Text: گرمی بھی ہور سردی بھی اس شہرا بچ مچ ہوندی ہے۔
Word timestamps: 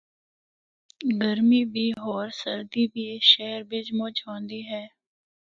گرمی 1.19 1.63
بھی 1.73 1.87
ہور 2.03 2.27
سردی 2.41 2.83
بھی 2.93 3.03
اس 3.13 3.23
شہرا 3.33 3.61
بچ 3.69 3.87
مچ 3.97 4.15
ہوندی 4.25 4.61
ہے۔ 4.71 4.85